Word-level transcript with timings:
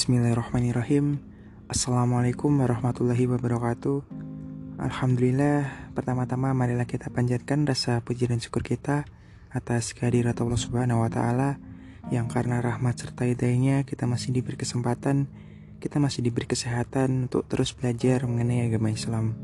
Bismillahirrahmanirrahim. 0.00 1.20
Assalamualaikum 1.68 2.48
warahmatullahi 2.56 3.28
wabarakatuh. 3.36 4.00
Alhamdulillah 4.80 5.92
Pertama-tama 5.92 6.56
marilah 6.56 6.88
kita 6.88 7.12
panjatkan 7.12 7.68
rasa 7.68 8.00
puji 8.00 8.24
dan 8.24 8.40
syukur 8.40 8.64
kita 8.64 9.04
Atas 9.52 9.92
kehadirat 9.92 10.40
Allah 10.40 10.56
subhanahu 10.56 11.04
wa 11.04 11.12
ta'ala 11.12 11.60
Yang 12.08 12.32
karena 12.32 12.64
rahmat 12.64 12.96
serta 12.96 13.28
hidayahnya 13.28 13.84
Kita 13.84 14.08
masih 14.08 14.32
diberi 14.32 14.56
kesempatan 14.56 15.28
Kita 15.84 16.00
masih 16.00 16.24
diberi 16.24 16.48
kesehatan 16.48 17.28
Untuk 17.28 17.44
terus 17.44 17.76
belajar 17.76 18.24
mengenai 18.24 18.72
agama 18.72 18.88
Islam. 18.88 19.36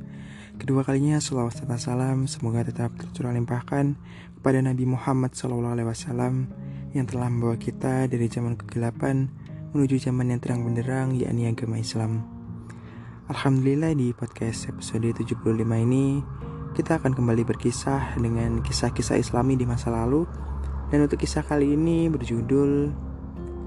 Kedua 0.57 0.89
kalinya 0.89 1.21
salawat 1.21 1.53
serta 1.53 1.77
salam 1.77 2.25
Semoga 2.33 2.65
tetap 2.65 2.97
tercurah 2.97 3.37
limpahkan 3.37 3.93
Kepada 4.41 4.65
Nabi 4.65 4.89
Muhammad 4.89 5.37
SAW 5.37 6.49
Yang 6.97 7.07
telah 7.13 7.29
membawa 7.29 7.61
kita 7.61 8.09
dari 8.09 8.25
zaman 8.33 8.57
kegelapan 8.57 9.45
menuju 9.75 9.99
zaman 9.99 10.31
yang 10.31 10.39
terang 10.39 10.63
benderang 10.63 11.17
yakni 11.17 11.51
agama 11.51 11.81
Islam. 11.81 12.23
Alhamdulillah 13.27 13.97
di 13.99 14.15
podcast 14.15 14.71
episode 14.71 15.11
75 15.11 15.43
ini 15.59 16.23
kita 16.79 17.03
akan 17.03 17.17
kembali 17.17 17.43
berkisah 17.43 18.15
dengan 18.21 18.63
kisah-kisah 18.63 19.19
islami 19.19 19.59
di 19.59 19.67
masa 19.67 19.91
lalu 19.91 20.29
dan 20.95 21.03
untuk 21.03 21.19
kisah 21.19 21.43
kali 21.43 21.75
ini 21.75 22.07
berjudul 22.07 22.93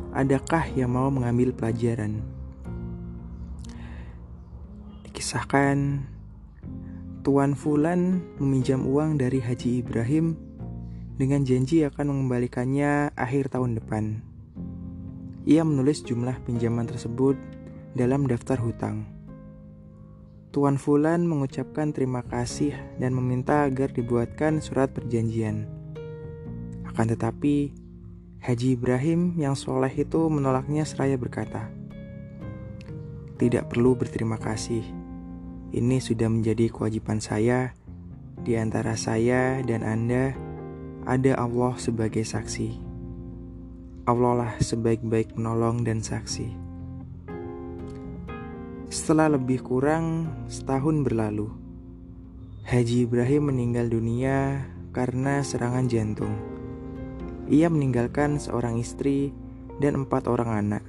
Adakah 0.10 0.74
yang 0.74 0.96
mau 0.96 1.12
mengambil 1.14 1.54
pelajaran? 1.54 2.24
Dikisahkan 5.06 6.02
Tuan 7.22 7.54
Fulan 7.54 8.24
meminjam 8.42 8.88
uang 8.90 9.22
dari 9.22 9.38
Haji 9.38 9.86
Ibrahim 9.86 10.34
dengan 11.20 11.44
janji 11.46 11.84
akan 11.84 12.10
mengembalikannya 12.10 13.14
akhir 13.14 13.54
tahun 13.54 13.78
depan. 13.78 14.29
Ia 15.50 15.66
menulis 15.66 16.06
jumlah 16.06 16.46
pinjaman 16.46 16.86
tersebut 16.86 17.34
dalam 17.98 18.30
daftar 18.30 18.62
hutang. 18.62 19.10
Tuan 20.54 20.78
Fulan 20.78 21.26
mengucapkan 21.26 21.90
terima 21.90 22.22
kasih 22.22 22.78
dan 23.02 23.18
meminta 23.18 23.66
agar 23.66 23.90
dibuatkan 23.90 24.62
surat 24.62 24.94
perjanjian. 24.94 25.66
Akan 26.86 27.10
tetapi, 27.10 27.74
Haji 28.46 28.78
Ibrahim 28.78 29.42
yang 29.42 29.58
soleh 29.58 29.90
itu 29.90 30.30
menolaknya 30.30 30.86
seraya 30.86 31.18
berkata, 31.18 31.74
Tidak 33.42 33.66
perlu 33.74 33.98
berterima 33.98 34.38
kasih. 34.38 34.86
Ini 35.74 35.98
sudah 35.98 36.30
menjadi 36.30 36.70
kewajiban 36.70 37.26
saya. 37.26 37.74
Di 38.46 38.54
antara 38.54 38.94
saya 38.94 39.66
dan 39.66 39.82
Anda, 39.82 40.38
ada 41.10 41.42
Allah 41.42 41.74
sebagai 41.82 42.22
saksi. 42.22 42.89
Allah 44.10 44.34
lah 44.34 44.52
sebaik-baik 44.58 45.38
penolong 45.38 45.86
dan 45.86 46.02
saksi. 46.02 46.50
Setelah 48.90 49.38
lebih 49.38 49.62
kurang 49.62 50.34
setahun 50.50 51.06
berlalu, 51.06 51.54
Haji 52.66 53.06
Ibrahim 53.06 53.54
meninggal 53.54 53.86
dunia 53.86 54.66
karena 54.98 55.46
serangan 55.46 55.86
jantung. 55.86 56.34
Ia 57.54 57.70
meninggalkan 57.70 58.42
seorang 58.42 58.82
istri 58.82 59.30
dan 59.78 59.94
empat 60.06 60.26
orang 60.26 60.58
anak. 60.58 60.84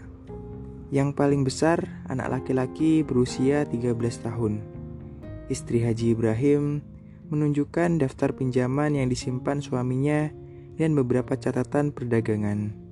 Yang 0.89 1.13
paling 1.13 1.45
besar, 1.45 1.85
anak 2.09 2.41
laki-laki 2.41 3.05
berusia 3.05 3.69
13 3.69 4.01
tahun. 4.25 4.65
Istri 5.53 5.85
Haji 5.85 6.17
Ibrahim 6.17 6.81
menunjukkan 7.29 8.01
daftar 8.01 8.33
pinjaman 8.33 8.97
yang 8.97 9.13
disimpan 9.13 9.61
suaminya 9.61 10.33
dan 10.81 10.97
beberapa 10.97 11.37
catatan 11.37 11.93
perdagangan. 11.93 12.90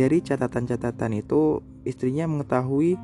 Dari 0.00 0.24
catatan-catatan 0.24 1.12
itu, 1.20 1.60
istrinya 1.84 2.24
mengetahui 2.24 2.96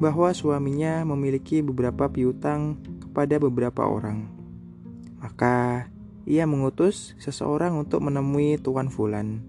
bahwa 0.00 0.32
suaminya 0.32 1.04
memiliki 1.04 1.60
beberapa 1.60 2.08
piutang 2.08 2.80
kepada 3.04 3.36
beberapa 3.36 3.84
orang. 3.84 4.32
Maka 5.20 5.92
ia 6.24 6.48
mengutus 6.48 7.12
seseorang 7.20 7.76
untuk 7.76 8.00
menemui 8.00 8.56
Tuan 8.64 8.88
Fulan, 8.88 9.44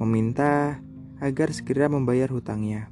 meminta 0.00 0.80
agar 1.20 1.52
segera 1.52 1.92
membayar 1.92 2.32
hutangnya. 2.32 2.88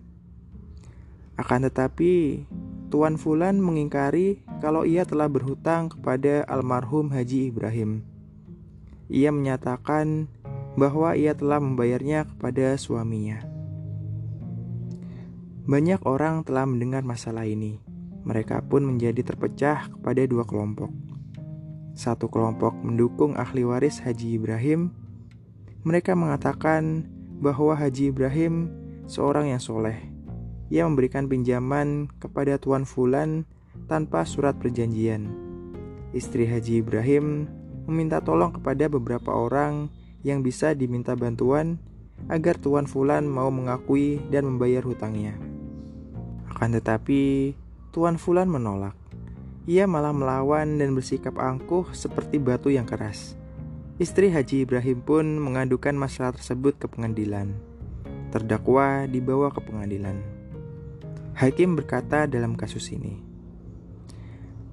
Akan 1.40 1.64
tetapi, 1.64 2.44
Tuan 2.92 3.16
Fulan 3.16 3.56
mengingkari 3.56 4.44
kalau 4.60 4.84
ia 4.84 5.08
telah 5.08 5.32
berhutang 5.32 5.88
kepada 5.88 6.44
almarhum 6.44 7.08
Haji 7.08 7.48
Ibrahim. 7.48 8.04
Ia 9.08 9.32
menyatakan 9.32 10.28
bahwa 10.74 11.14
ia 11.14 11.34
telah 11.34 11.62
membayarnya 11.62 12.26
kepada 12.26 12.74
suaminya. 12.74 13.42
Banyak 15.64 16.04
orang 16.04 16.44
telah 16.44 16.68
mendengar 16.68 17.00
masalah 17.06 17.48
ini. 17.48 17.80
Mereka 18.24 18.68
pun 18.68 18.84
menjadi 18.84 19.24
terpecah 19.24 19.88
kepada 19.88 20.24
dua 20.28 20.44
kelompok. 20.44 20.92
Satu 21.96 22.28
kelompok 22.28 22.76
mendukung 22.84 23.32
ahli 23.38 23.64
waris 23.64 24.02
Haji 24.02 24.36
Ibrahim. 24.36 24.92
Mereka 25.88 26.12
mengatakan 26.12 27.08
bahwa 27.40 27.72
Haji 27.76 28.12
Ibrahim 28.12 28.68
seorang 29.08 29.56
yang 29.56 29.62
soleh. 29.62 29.96
Ia 30.72 30.88
memberikan 30.88 31.28
pinjaman 31.28 32.08
kepada 32.18 32.56
Tuan 32.56 32.88
Fulan 32.88 33.44
tanpa 33.86 34.24
surat 34.24 34.56
perjanjian. 34.56 35.28
Istri 36.12 36.48
Haji 36.48 36.80
Ibrahim 36.84 37.48
meminta 37.84 38.20
tolong 38.24 38.52
kepada 38.52 38.88
beberapa 38.88 39.32
orang 39.32 39.92
yang 40.24 40.40
bisa 40.40 40.72
diminta 40.72 41.12
bantuan 41.14 41.78
agar 42.26 42.56
Tuan 42.56 42.88
Fulan 42.88 43.28
mau 43.28 43.52
mengakui 43.52 44.18
dan 44.32 44.48
membayar 44.48 44.80
hutangnya. 44.80 45.36
Akan 46.48 46.72
tetapi, 46.72 47.52
Tuan 47.92 48.16
Fulan 48.16 48.48
menolak. 48.48 48.96
Ia 49.64 49.88
malah 49.88 50.12
melawan 50.12 50.76
dan 50.80 50.92
bersikap 50.92 51.36
angkuh 51.40 51.92
seperti 51.96 52.36
batu 52.40 52.68
yang 52.68 52.84
keras. 52.84 53.36
Istri 53.96 54.28
Haji 54.34 54.66
Ibrahim 54.66 54.98
pun 55.00 55.24
mengadukan 55.38 55.94
masalah 55.94 56.34
tersebut 56.34 56.76
ke 56.76 56.90
pengadilan. 56.90 57.54
Terdakwa 58.34 59.06
dibawa 59.06 59.54
ke 59.54 59.62
pengadilan. 59.62 60.18
Hakim 61.38 61.78
berkata 61.78 62.26
dalam 62.26 62.58
kasus 62.58 62.90
ini, 62.90 63.22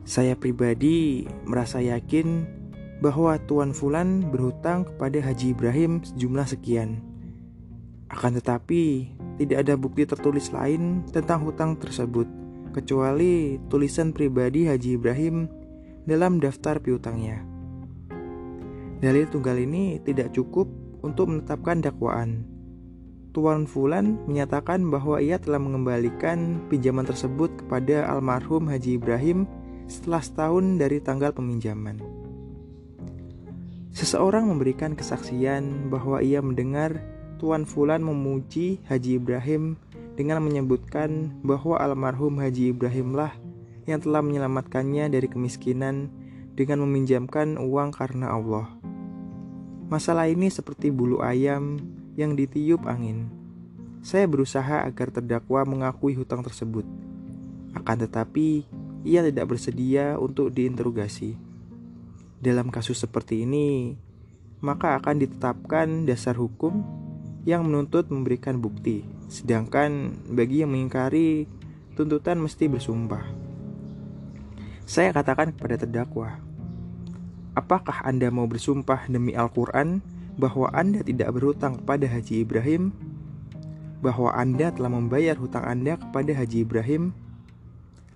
"Saya 0.04 0.34
pribadi 0.34 1.30
merasa 1.46 1.80
yakin 1.80 2.61
bahwa 3.02 3.36
Tuan 3.50 3.74
Fulan 3.74 4.30
berhutang 4.30 4.86
kepada 4.86 5.18
Haji 5.20 5.58
Ibrahim 5.58 6.06
sejumlah 6.06 6.48
sekian. 6.48 7.02
Akan 8.08 8.38
tetapi, 8.38 9.10
tidak 9.42 9.58
ada 9.66 9.74
bukti 9.74 10.06
tertulis 10.06 10.54
lain 10.54 11.02
tentang 11.10 11.42
hutang 11.42 11.82
tersebut, 11.82 12.30
kecuali 12.70 13.58
tulisan 13.74 14.14
pribadi 14.14 14.70
Haji 14.70 15.02
Ibrahim 15.02 15.50
dalam 16.06 16.38
daftar 16.38 16.78
piutangnya. 16.78 17.42
Dalil 19.02 19.26
tunggal 19.34 19.58
ini 19.58 19.98
tidak 20.06 20.38
cukup 20.38 20.70
untuk 21.02 21.34
menetapkan 21.34 21.82
dakwaan. 21.82 22.46
Tuan 23.32 23.64
Fulan 23.64 24.20
menyatakan 24.28 24.84
bahwa 24.92 25.18
ia 25.24 25.40
telah 25.40 25.58
mengembalikan 25.58 26.68
pinjaman 26.68 27.08
tersebut 27.08 27.50
kepada 27.64 28.06
almarhum 28.12 28.68
Haji 28.68 29.00
Ibrahim 29.00 29.48
setelah 29.88 30.20
setahun 30.20 30.78
dari 30.78 31.00
tanggal 31.00 31.32
peminjaman. 31.32 32.11
Seseorang 33.92 34.48
memberikan 34.48 34.96
kesaksian 34.96 35.92
bahwa 35.92 36.24
ia 36.24 36.40
mendengar 36.40 37.04
Tuan 37.44 37.68
Fulan 37.68 38.00
memuji 38.00 38.80
Haji 38.88 39.20
Ibrahim 39.20 39.76
dengan 40.16 40.40
menyebutkan 40.40 41.36
bahwa 41.44 41.76
almarhum 41.76 42.40
Haji 42.40 42.72
Ibrahimlah 42.72 43.36
yang 43.84 44.00
telah 44.00 44.24
menyelamatkannya 44.24 45.12
dari 45.12 45.28
kemiskinan 45.28 46.08
dengan 46.56 46.88
meminjamkan 46.88 47.60
uang 47.60 47.92
karena 47.92 48.32
Allah. 48.32 48.72
Masalah 49.92 50.32
ini 50.32 50.48
seperti 50.48 50.88
bulu 50.88 51.20
ayam 51.20 51.84
yang 52.16 52.40
ditiup 52.40 52.88
angin. 52.88 53.28
Saya 54.00 54.24
berusaha 54.24 54.88
agar 54.88 55.12
terdakwa 55.12 55.68
mengakui 55.68 56.16
hutang 56.16 56.40
tersebut. 56.48 56.88
Akan 57.76 58.00
tetapi, 58.00 58.64
ia 59.04 59.20
tidak 59.20 59.52
bersedia 59.52 60.16
untuk 60.16 60.56
diinterogasi. 60.56 61.51
Dalam 62.42 62.74
kasus 62.74 62.98
seperti 62.98 63.46
ini, 63.46 63.94
maka 64.66 64.98
akan 64.98 65.22
ditetapkan 65.22 66.10
dasar 66.10 66.34
hukum 66.42 66.82
yang 67.46 67.70
menuntut 67.70 68.10
memberikan 68.10 68.58
bukti, 68.58 69.06
sedangkan 69.30 70.18
bagi 70.26 70.66
yang 70.66 70.74
mengingkari 70.74 71.46
tuntutan 71.94 72.42
mesti 72.42 72.66
bersumpah. 72.66 73.22
Saya 74.90 75.14
katakan 75.14 75.54
kepada 75.54 75.86
terdakwa, 75.86 76.42
apakah 77.54 78.02
Anda 78.02 78.34
mau 78.34 78.50
bersumpah 78.50 79.06
demi 79.06 79.38
Al-Quran 79.38 80.02
bahwa 80.34 80.74
Anda 80.74 81.06
tidak 81.06 81.38
berhutang 81.38 81.78
kepada 81.78 82.10
Haji 82.10 82.42
Ibrahim? 82.42 82.90
Bahwa 84.02 84.34
Anda 84.34 84.74
telah 84.74 84.90
membayar 84.90 85.38
hutang 85.38 85.62
Anda 85.62 85.94
kepada 85.94 86.34
Haji 86.34 86.66
Ibrahim? 86.66 87.14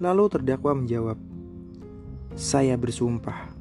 Lalu 0.01 0.23
terdakwa 0.33 0.81
menjawab, 0.81 1.17
"Saya 2.33 2.73
bersumpah." 2.73 3.54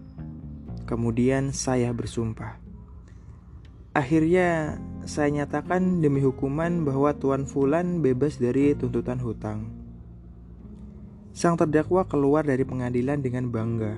Kemudian 0.85 1.57
saya 1.57 1.89
bersumpah. 1.97 2.61
Akhirnya 3.95 4.77
saya 5.09 5.31
nyatakan 5.31 6.03
demi 6.03 6.21
hukuman 6.21 6.83
bahwa 6.83 7.15
Tuan 7.15 7.47
Fulan 7.47 8.03
bebas 8.03 8.37
dari 8.37 8.75
tuntutan 8.75 9.23
hutang. 9.23 9.71
Sang 11.31 11.55
terdakwa 11.55 12.05
keluar 12.05 12.43
dari 12.43 12.67
pengadilan 12.67 13.23
dengan 13.23 13.49
bangga. 13.49 13.97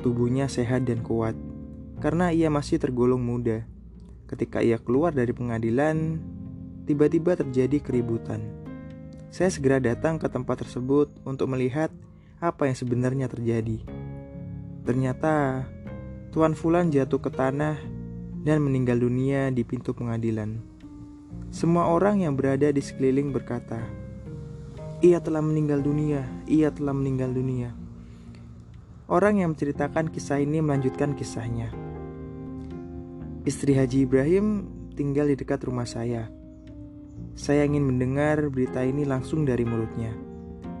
Tubuhnya 0.00 0.48
sehat 0.48 0.88
dan 0.88 1.00
kuat, 1.04 1.36
karena 2.00 2.32
ia 2.32 2.48
masih 2.52 2.80
tergolong 2.80 3.20
muda. 3.20 3.64
Ketika 4.26 4.60
ia 4.60 4.76
keluar 4.76 5.12
dari 5.12 5.32
pengadilan, 5.32 6.20
tiba-tiba 6.84 7.36
terjadi 7.36 7.80
keributan. 7.80 8.40
Saya 9.28 9.52
segera 9.52 9.80
datang 9.80 10.16
ke 10.16 10.28
tempat 10.32 10.64
tersebut 10.64 11.12
untuk 11.28 11.48
melihat 11.52 11.92
apa 12.40 12.68
yang 12.68 12.76
sebenarnya 12.76 13.26
terjadi. 13.28 13.84
Ternyata 14.84 15.64
Tuan 16.34 16.54
Fulan 16.54 16.88
jatuh 16.90 17.20
ke 17.22 17.30
tanah 17.30 17.78
dan 18.46 18.62
meninggal 18.62 19.02
dunia 19.02 19.50
di 19.50 19.66
pintu 19.66 19.90
pengadilan. 19.90 20.62
Semua 21.50 21.90
orang 21.90 22.22
yang 22.22 22.38
berada 22.38 22.70
di 22.70 22.78
sekeliling 22.78 23.34
berkata, 23.34 23.82
"Ia 25.02 25.18
telah 25.18 25.42
meninggal 25.42 25.82
dunia, 25.82 26.22
ia 26.46 26.70
telah 26.70 26.94
meninggal 26.94 27.34
dunia." 27.34 27.74
Orang 29.06 29.38
yang 29.38 29.54
menceritakan 29.54 30.10
kisah 30.10 30.42
ini 30.42 30.58
melanjutkan 30.58 31.14
kisahnya. 31.14 31.70
Istri 33.46 33.78
Haji 33.78 33.98
Ibrahim 34.02 34.66
tinggal 34.98 35.30
di 35.30 35.38
dekat 35.38 35.62
rumah 35.62 35.86
saya. 35.86 36.26
Saya 37.38 37.62
ingin 37.62 37.86
mendengar 37.86 38.42
berita 38.50 38.82
ini 38.82 39.06
langsung 39.06 39.46
dari 39.46 39.62
mulutnya. 39.62 40.10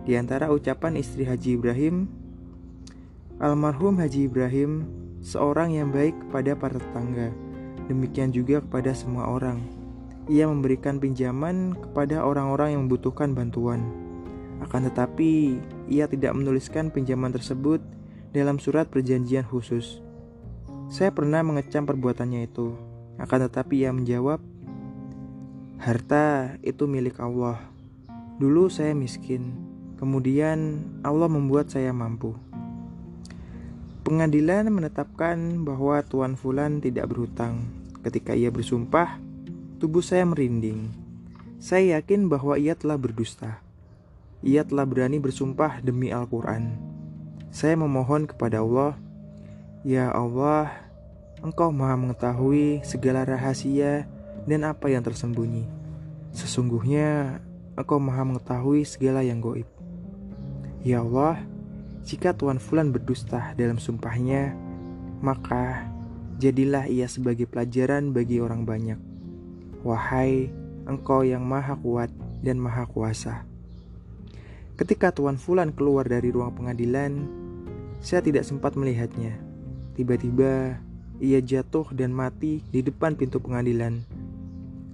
Di 0.02 0.18
antara 0.18 0.50
ucapan 0.50 0.98
istri 0.98 1.22
Haji 1.22 1.54
Ibrahim, 1.54 2.10
almarhum 3.38 4.02
Haji 4.02 4.26
Ibrahim 4.26 4.86
seorang 5.20 5.72
yang 5.76 5.92
baik 5.92 6.16
kepada 6.26 6.52
para 6.56 6.76
tetangga 6.80 7.30
Demikian 7.86 8.34
juga 8.34 8.58
kepada 8.58 8.90
semua 8.90 9.30
orang. 9.30 9.62
Ia 10.26 10.50
memberikan 10.50 10.98
pinjaman 10.98 11.78
kepada 11.78 12.26
orang-orang 12.26 12.74
yang 12.74 12.80
membutuhkan 12.86 13.30
bantuan. 13.30 13.86
Akan 14.58 14.82
tetapi, 14.90 15.62
ia 15.86 16.10
tidak 16.10 16.34
menuliskan 16.34 16.90
pinjaman 16.90 17.30
tersebut 17.30 17.78
dalam 18.34 18.58
surat 18.58 18.90
perjanjian 18.90 19.46
khusus. 19.46 20.02
Saya 20.90 21.14
pernah 21.14 21.46
mengecam 21.46 21.86
perbuatannya 21.86 22.50
itu. 22.50 22.74
Akan 23.22 23.46
tetapi 23.46 23.86
ia 23.86 23.94
menjawab, 23.94 24.42
"Harta 25.78 26.58
itu 26.66 26.90
milik 26.90 27.22
Allah. 27.22 27.62
Dulu 28.42 28.66
saya 28.66 28.98
miskin, 28.98 29.54
kemudian 29.94 30.82
Allah 31.06 31.30
membuat 31.30 31.70
saya 31.70 31.94
mampu." 31.94 32.34
Pengadilan 34.06 34.70
menetapkan 34.70 35.66
bahwa 35.66 35.98
Tuan 36.06 36.38
Fulan 36.38 36.78
tidak 36.78 37.10
berhutang. 37.10 37.66
Ketika 38.06 38.38
ia 38.38 38.54
bersumpah, 38.54 39.18
tubuh 39.82 39.98
saya 39.98 40.22
merinding. 40.22 40.94
Saya 41.58 41.98
yakin 41.98 42.30
bahwa 42.30 42.54
ia 42.54 42.78
telah 42.78 42.94
berdusta. 42.94 43.58
Ia 44.46 44.62
telah 44.62 44.86
berani 44.86 45.18
bersumpah 45.18 45.82
demi 45.82 46.14
Al-Quran. 46.14 46.78
Saya 47.50 47.74
memohon 47.74 48.30
kepada 48.30 48.62
Allah, 48.62 48.94
Ya 49.82 50.14
Allah, 50.14 50.70
Engkau 51.42 51.74
maha 51.74 51.98
mengetahui 51.98 52.86
segala 52.86 53.26
rahasia 53.26 54.06
dan 54.46 54.70
apa 54.70 54.86
yang 54.86 55.02
tersembunyi. 55.02 55.66
Sesungguhnya 56.30 57.42
Engkau 57.74 57.98
maha 57.98 58.22
mengetahui 58.22 58.86
segala 58.86 59.26
yang 59.26 59.42
goib. 59.42 59.66
Ya 60.86 61.02
Allah, 61.02 61.42
jika 62.06 62.38
Tuan 62.38 62.62
Fulan 62.62 62.94
berdusta 62.94 63.50
dalam 63.58 63.82
sumpahnya, 63.82 64.54
maka 65.18 65.90
jadilah 66.38 66.86
ia 66.86 67.10
sebagai 67.10 67.50
pelajaran 67.50 68.14
bagi 68.14 68.38
orang 68.38 68.62
banyak. 68.62 68.94
Wahai 69.82 70.46
engkau 70.86 71.26
yang 71.26 71.42
maha 71.42 71.74
kuat 71.74 72.14
dan 72.46 72.62
maha 72.62 72.86
kuasa. 72.86 73.42
Ketika 74.78 75.10
Tuan 75.10 75.34
Fulan 75.34 75.74
keluar 75.74 76.06
dari 76.06 76.30
ruang 76.30 76.54
pengadilan, 76.54 77.26
saya 77.98 78.22
tidak 78.22 78.46
sempat 78.46 78.78
melihatnya. 78.78 79.34
Tiba-tiba 79.98 80.78
ia 81.18 81.42
jatuh 81.42 81.90
dan 81.90 82.14
mati 82.14 82.62
di 82.70 82.86
depan 82.86 83.18
pintu 83.18 83.42
pengadilan. 83.42 84.06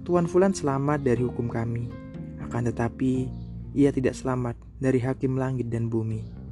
Tuan 0.01 0.25
Fulan 0.25 0.57
selamat 0.57 1.05
dari 1.05 1.21
hukum 1.21 1.45
kami, 1.45 1.93
akan 2.41 2.73
tetapi 2.73 3.29
ia 3.77 3.93
tidak 3.93 4.17
selamat 4.17 4.57
dari 4.81 4.97
hakim 4.97 5.37
langit 5.37 5.69
dan 5.69 5.93
bumi. 5.93 6.42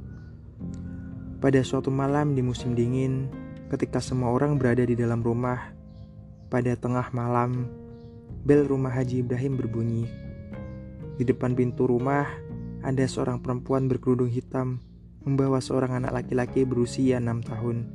Pada 1.42 1.58
suatu 1.66 1.90
malam 1.90 2.38
di 2.38 2.42
musim 2.46 2.78
dingin, 2.78 3.26
ketika 3.66 3.98
semua 3.98 4.30
orang 4.30 4.62
berada 4.62 4.86
di 4.86 4.94
dalam 4.94 5.26
rumah, 5.26 5.74
pada 6.46 6.78
tengah 6.78 7.10
malam, 7.10 7.66
bel 8.46 8.62
rumah 8.62 8.94
Haji 8.94 9.26
Ibrahim 9.26 9.58
berbunyi. 9.58 10.06
Di 11.18 11.26
depan 11.26 11.58
pintu 11.58 11.90
rumah, 11.90 12.30
ada 12.86 13.02
seorang 13.10 13.42
perempuan 13.42 13.90
berkerudung 13.90 14.30
hitam 14.30 14.86
membawa 15.26 15.58
seorang 15.58 15.98
anak 15.98 16.22
laki-laki 16.22 16.62
berusia 16.62 17.18
enam 17.18 17.42
tahun. 17.42 17.90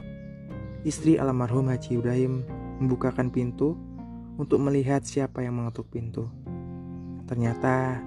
Istri 0.84 1.16
almarhum 1.16 1.72
Haji 1.72 2.04
Ibrahim 2.04 2.44
membukakan 2.84 3.32
pintu 3.32 3.80
untuk 4.36 4.60
melihat 4.60 5.08
siapa 5.08 5.40
yang 5.40 5.56
mengetuk 5.56 5.88
pintu. 5.88 6.28
Ternyata 7.32 8.04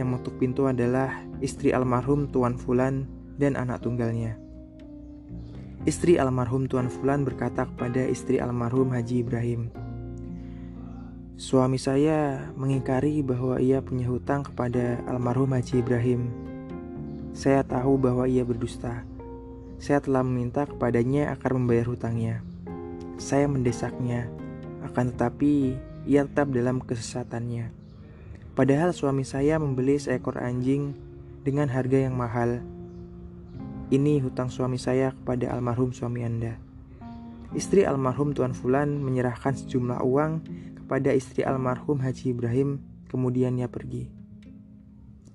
yang 0.00 0.16
mengetuk 0.16 0.40
pintu 0.40 0.64
adalah 0.64 1.12
istri 1.44 1.76
almarhum 1.76 2.32
Tuan 2.32 2.56
Fulan 2.56 3.04
dan 3.36 3.52
anak 3.52 3.84
tunggalnya. 3.84 4.47
Istri 5.88 6.20
almarhum 6.20 6.68
Tuan 6.68 6.92
Fulan 6.92 7.24
berkata 7.24 7.64
kepada 7.64 8.04
istri 8.04 8.36
almarhum 8.36 8.92
Haji 8.92 9.24
Ibrahim, 9.24 9.72
Suami 11.40 11.80
saya 11.80 12.44
mengingkari 12.60 13.24
bahwa 13.24 13.56
ia 13.56 13.80
punya 13.80 14.04
hutang 14.04 14.44
kepada 14.44 15.00
almarhum 15.08 15.48
Haji 15.56 15.80
Ibrahim. 15.80 16.28
Saya 17.32 17.64
tahu 17.64 17.96
bahwa 17.96 18.28
ia 18.28 18.44
berdusta. 18.44 19.08
Saya 19.80 20.04
telah 20.04 20.20
meminta 20.20 20.68
kepadanya 20.68 21.32
agar 21.32 21.56
membayar 21.56 21.88
hutangnya. 21.88 22.44
Saya 23.16 23.48
mendesaknya, 23.48 24.28
akan 24.92 25.16
tetapi 25.16 25.72
ia 26.04 26.28
tetap 26.28 26.52
dalam 26.52 26.84
kesesatannya. 26.84 27.72
Padahal 28.52 28.92
suami 28.92 29.24
saya 29.24 29.56
membeli 29.56 29.96
seekor 29.96 30.36
anjing 30.36 30.92
dengan 31.48 31.72
harga 31.72 31.96
yang 31.96 32.12
mahal 32.12 32.60
ini 33.88 34.20
hutang 34.20 34.52
suami 34.52 34.76
saya 34.76 35.16
kepada 35.16 35.48
almarhum 35.52 35.96
suami 35.96 36.20
Anda. 36.20 36.60
Istri 37.56 37.88
almarhum 37.88 38.36
Tuan 38.36 38.52
Fulan 38.52 39.00
menyerahkan 39.00 39.56
sejumlah 39.56 40.04
uang 40.04 40.32
kepada 40.84 41.16
istri 41.16 41.40
almarhum 41.48 41.96
Haji 42.04 42.36
Ibrahim, 42.36 42.84
kemudian 43.08 43.56
ia 43.56 43.68
pergi. 43.72 44.12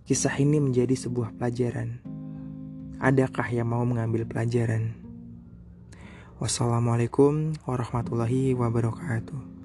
Kisah 0.06 0.38
ini 0.38 0.62
menjadi 0.62 0.94
sebuah 0.94 1.34
pelajaran. 1.34 1.98
Adakah 3.02 3.48
yang 3.50 3.74
mau 3.74 3.82
mengambil 3.82 4.30
pelajaran? 4.30 4.94
Wassalamualaikum 6.38 7.58
warahmatullahi 7.66 8.54
wabarakatuh. 8.54 9.63